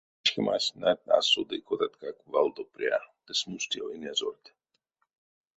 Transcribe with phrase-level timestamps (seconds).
[0.19, 4.43] Вечкемась, нать, а соды кодаткак валдо пря ды смустев инязорт.